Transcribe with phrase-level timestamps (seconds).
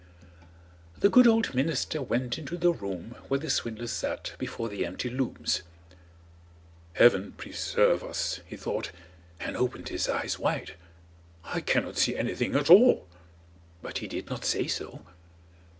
[0.97, 5.11] The good old minister went into the room where the swindlers sat before the empty
[5.11, 5.61] looms.
[6.93, 8.89] "Heaven preserve us!" he thought,
[9.39, 10.73] and opened his eyes wide,
[11.43, 13.07] "I cannot see anything at all,"
[13.83, 15.05] but he did not say so.